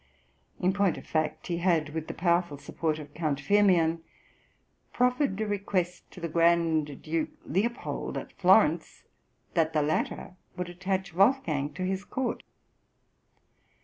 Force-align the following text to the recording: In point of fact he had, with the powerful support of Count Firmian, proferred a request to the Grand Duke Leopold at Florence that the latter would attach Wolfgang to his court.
In 0.59 0.73
point 0.73 0.97
of 0.97 1.05
fact 1.05 1.45
he 1.45 1.57
had, 1.57 1.89
with 1.89 2.07
the 2.07 2.15
powerful 2.15 2.57
support 2.57 2.97
of 2.97 3.13
Count 3.13 3.39
Firmian, 3.39 4.01
proferred 4.95 5.39
a 5.39 5.45
request 5.45 6.09
to 6.09 6.19
the 6.19 6.27
Grand 6.27 7.03
Duke 7.03 7.29
Leopold 7.45 8.17
at 8.17 8.31
Florence 8.33 9.03
that 9.53 9.73
the 9.73 9.83
latter 9.83 10.37
would 10.57 10.69
attach 10.69 11.13
Wolfgang 11.13 11.71
to 11.75 11.83
his 11.85 12.03
court. 12.03 12.41